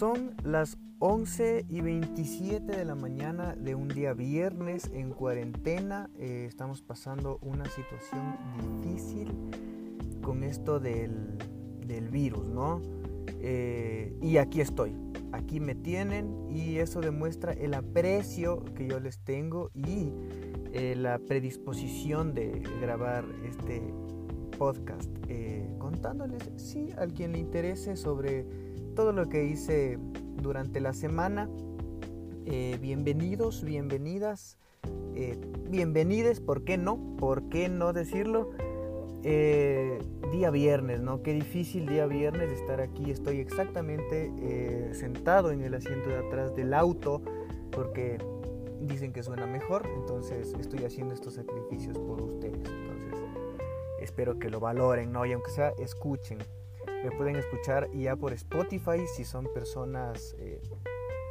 [0.00, 6.08] Son las 11 y 27 de la mañana de un día viernes en cuarentena.
[6.18, 8.38] Eh, estamos pasando una situación
[8.82, 9.28] difícil
[10.22, 11.36] con esto del,
[12.10, 12.80] virus, ¿no?
[13.42, 14.96] Eh, y aquí estoy,
[15.32, 20.14] aquí me tienen y eso demuestra el aprecio que yo les tengo y
[20.72, 23.82] eh, la predisposición de grabar este
[24.56, 25.10] podcast
[25.78, 28.69] contándoles, sí, a quien le interese sobre
[29.00, 29.98] todo lo que hice
[30.42, 31.48] durante la semana.
[32.44, 34.58] Eh, bienvenidos, bienvenidas,
[35.14, 35.38] eh,
[35.70, 37.16] bienvenides, ¿por qué no?
[37.16, 38.50] ¿Por qué no decirlo?
[39.22, 40.00] Eh,
[40.32, 41.22] día viernes, ¿no?
[41.22, 43.10] Qué difícil día viernes estar aquí.
[43.10, 47.22] Estoy exactamente sentado en el asiento de atrás del auto
[47.70, 48.18] porque
[48.82, 52.68] dicen que suena mejor, entonces estoy haciendo estos sacrificios por ustedes.
[52.68, 53.14] Entonces
[53.98, 55.24] espero que lo valoren, ¿no?
[55.24, 56.36] Y aunque sea, escuchen.
[57.04, 60.60] Me pueden escuchar ya por Spotify si son personas eh,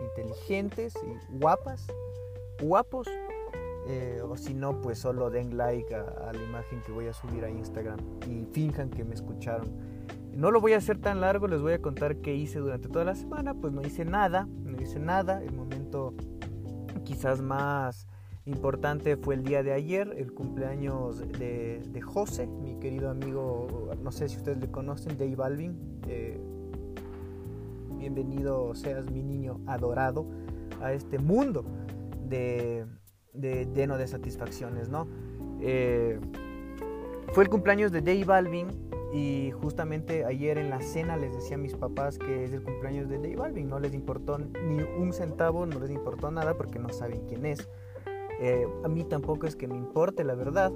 [0.01, 1.87] inteligentes y guapas,
[2.61, 3.07] guapos.
[3.87, 7.43] Eh, o si no, pues solo den like a, la imagen que voy a subir
[7.43, 9.67] a Instagram y finjan que me escucharon.
[10.31, 13.05] No lo voy a hacer tan largo, les voy a contar qué hice durante toda
[13.05, 13.55] la semana.
[13.55, 15.41] Pues no hice nada, no hice nada.
[15.41, 16.13] El momento
[17.03, 18.07] quizás más
[18.45, 24.11] importante fue el día de ayer, el cumpleaños de, de José, mi querido amigo, no
[24.11, 26.01] sé si ustedes le conocen, Dave Balvin.
[26.07, 26.39] Eh,
[27.99, 30.25] bienvenido seas mi niño adorado
[30.81, 31.65] a este mundo
[32.23, 32.85] de,
[33.33, 35.07] lleno de satisfacciones, ¿no?
[35.61, 36.19] Eh,
[37.33, 38.67] fue el cumpleaños de Dave Balvin
[39.13, 43.09] y justamente ayer en la cena les decía a mis papás que es el cumpleaños
[43.09, 43.67] de Dave Balvin.
[43.67, 47.67] No les importó ni un centavo, no les importó nada porque no saben quién es.
[48.41, 50.71] Eh, a mí tampoco es que me importe, la verdad,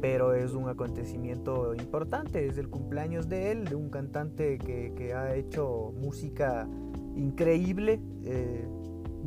[0.00, 2.46] pero es un acontecimiento importante.
[2.46, 6.66] Es el cumpleaños de él, de un cantante que, ha hecho música
[7.14, 8.66] increíble, eh,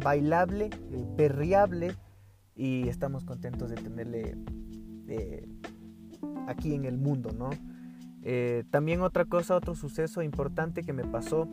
[0.04, 1.96] bailable, eh, perreable,
[2.56, 4.36] y estamos contentos de tenerle
[6.48, 7.50] aquí en el mundo, ¿no?
[8.70, 11.48] también otra cosa, otro suceso importante que me pasó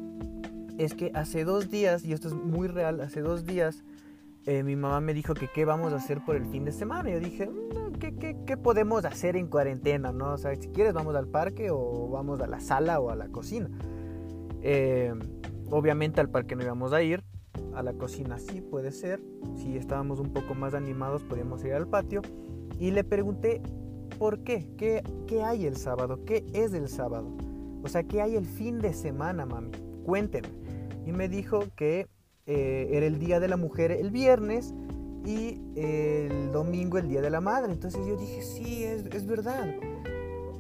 [0.79, 3.85] es que hace dos días, y esto es muy real, hace dos días
[4.47, 7.11] eh, mi mamá me dijo que qué vamos a hacer por el fin de semana.
[7.11, 10.13] Yo dije, mm, ¿qué, qué, qué podemos hacer en cuarentena?
[10.13, 10.35] ¿no?
[10.35, 13.29] O sea, si quieres vamos al parque o vamos a la sala o a la
[13.29, 13.69] cocina.
[14.63, 15.13] Eh,
[15.71, 17.25] obviamente al parque no íbamos a ir,
[17.75, 19.21] a la cocina sí puede ser.
[19.57, 22.23] Si estábamos un poco más animados podíamos ir al patio.
[22.79, 23.63] Y le pregunté,
[24.17, 24.69] ¿por qué?
[24.77, 26.25] ¿Qué, qué hay el sábado?
[26.25, 27.37] ¿Qué es el sábado?
[27.83, 29.73] O sea, ¿qué hay el fin de semana, mami?
[30.05, 30.49] Cuénteme.
[31.05, 32.07] Y me dijo que
[32.47, 34.75] eh, era el Día de la Mujer el viernes
[35.25, 37.73] y el domingo el Día de la Madre.
[37.73, 39.75] Entonces yo dije, sí, es, es verdad.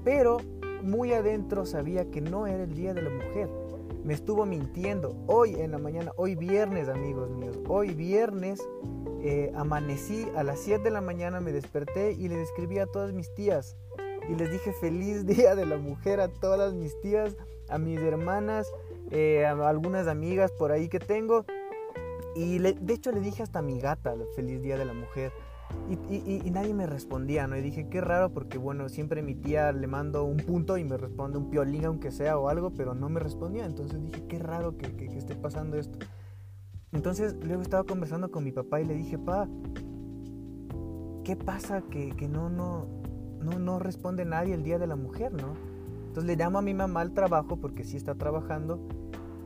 [0.05, 0.39] Pero
[0.83, 3.49] muy adentro sabía que no era el Día de la Mujer.
[4.05, 5.17] Me estuvo mintiendo.
[5.27, 8.61] Hoy en la mañana, hoy viernes, amigos míos, hoy viernes
[9.21, 13.13] eh, amanecí a las 7 de la mañana, me desperté y le escribí a todas
[13.13, 13.77] mis tías.
[14.29, 17.37] Y les dije feliz Día de la Mujer a todas mis tías,
[17.69, 18.73] a mis hermanas,
[19.11, 21.45] eh, a algunas amigas por ahí que tengo.
[22.37, 25.33] Y de hecho le dije hasta a mi gata, feliz día de la mujer.
[25.89, 27.57] Y, nadie me respondía, ¿no?
[27.57, 30.97] Y dije, qué raro, porque bueno, siempre mi tía le mando un punto y me
[30.97, 33.65] responde un piolín, aunque sea o algo, pero no me respondía.
[33.65, 35.99] Entonces dije, qué raro que, que, esté pasando esto.
[36.93, 39.49] Entonces luego estaba conversando con mi papá y le dije, pa,
[41.25, 42.87] ¿qué pasa que, que no, no,
[43.41, 45.55] no, no responde nadie el día de la mujer, ¿no?
[46.09, 48.81] Entonces le llamo a mi mamá al trabajo, porque sí está trabajando.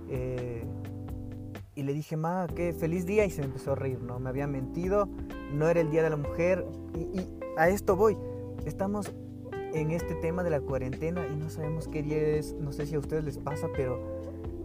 [0.08, 0.64] Eh,
[1.74, 4.18] y le dije, ma, qué feliz día y se me empezó a reír, ¿no?
[4.18, 5.08] Me había mentido,
[5.52, 7.20] no era el Día de la Mujer y,
[7.56, 8.16] a esto voy.
[8.64, 9.12] Estamos
[9.72, 12.96] en este tema de la cuarentena y no sabemos qué día es, no sé si
[12.96, 14.00] a ustedes les pasa, pero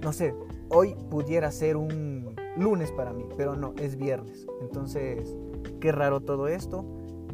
[0.02, 0.34] no sé,
[0.70, 4.48] hoy pudiera ser un lunes para mí, pero no, es viernes.
[4.62, 5.36] Entonces,
[5.80, 6.86] qué raro todo esto.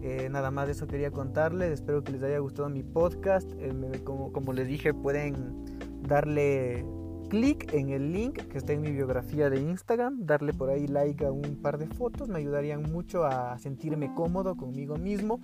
[0.02, 1.72] Eh, nada más de eso quería contarles.
[1.72, 3.50] Espero que les haya gustado mi podcast.
[3.60, 5.64] Eh, como, como les dije, pueden
[6.08, 6.84] darle
[7.32, 11.26] clic en el link que está en mi biografía de Instagram, darle por ahí like
[11.26, 15.40] a un par de fotos, me ayudarían mucho a sentirme cómodo conmigo mismo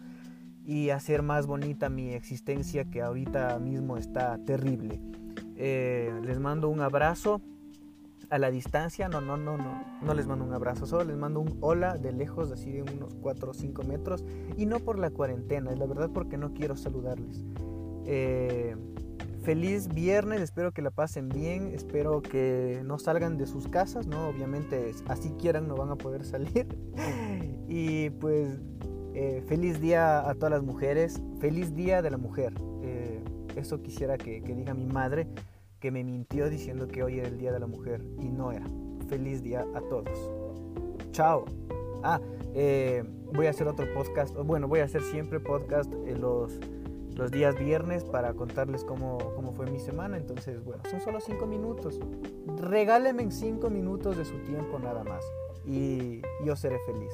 [0.65, 4.99] y hacer más bonita mi existencia que ahorita mismo está terrible.
[5.55, 7.41] Eh, les mando un abrazo
[8.29, 11.39] a la distancia, no, no, no, no, no les mando un abrazo, solo les mando
[11.39, 14.25] un hola de lejos, así de unos 4 o 5 metros,
[14.57, 17.45] y no por la cuarentena, es la verdad porque no quiero saludarles.
[18.03, 18.75] Eh,
[19.47, 24.27] feliz viernes, espero que la pasen bien, espero que no salgan de sus casas, ¿no?
[24.27, 26.67] Obviamente, así quieran, no van a poder salir.
[27.69, 28.59] y pues,
[29.13, 32.51] eh, feliz día a todas las mujeres, feliz día de la mujer.
[32.83, 33.23] Eh,
[33.55, 35.29] eso quisiera que, diga mi madre,
[35.79, 38.67] que me mintió diciendo que hoy era el día de la mujer y no era.
[39.07, 40.29] feliz día a todos.
[41.13, 41.45] Chao.
[42.03, 42.19] Ah,
[42.53, 43.01] eh,
[43.33, 45.89] voy a hacer otro podcast, bueno, voy a hacer siempre podcast
[46.19, 46.59] los,
[47.17, 50.17] los días viernes para contarles cómo, cómo fue mi semana.
[50.17, 51.99] Entonces, bueno, son solo cinco minutos.
[52.57, 55.23] Regálenme cinco minutos de su tiempo nada más
[55.65, 57.11] y yo seré feliz.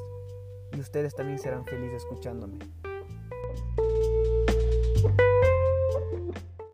[0.75, 2.59] Y ustedes también serán felices escuchándome.